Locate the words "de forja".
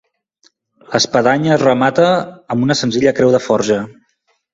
3.37-3.79